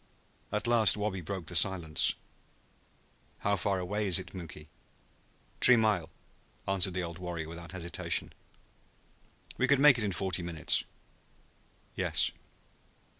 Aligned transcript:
At 0.51 0.65
last 0.65 0.97
Wabi 0.97 1.21
broke 1.21 1.45
the 1.45 1.55
silence. 1.55 2.15
"How 3.41 3.55
far 3.55 3.77
away 3.77 4.07
is 4.07 4.17
it, 4.17 4.33
Muky?" 4.33 4.67
"T'ree 5.59 5.77
mile," 5.77 6.09
answered 6.67 6.95
the 6.95 7.03
old 7.03 7.19
warrior 7.19 7.47
without 7.47 7.71
hesitation. 7.71 8.33
"We 9.59 9.67
could 9.67 9.79
make 9.79 9.99
it 9.99 10.03
in 10.03 10.11
forty 10.11 10.41
minutes." 10.41 10.85
"Yes." 11.93 12.31